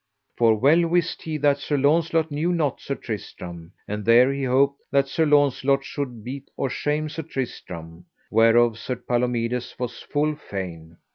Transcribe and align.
For 0.35 0.55
well 0.55 0.87
wist 0.87 1.21
he 1.21 1.37
that 1.37 1.59
Sir 1.59 1.77
Launcelot 1.77 2.31
knew 2.31 2.51
not 2.51 2.81
Sir 2.81 2.95
Tristram, 2.95 3.71
and 3.87 4.03
there 4.03 4.33
he 4.33 4.45
hoped 4.45 4.81
that 4.89 5.07
Sir 5.07 5.27
Launcelot 5.27 5.85
should 5.85 6.23
beat 6.23 6.49
or 6.57 6.71
shame 6.71 7.07
Sir 7.07 7.21
Tristram, 7.21 8.05
whereof 8.31 8.79
Sir 8.79 8.95
Palomides 8.95 9.75
was 9.77 10.01
full 10.01 10.35
fain. 10.35 10.97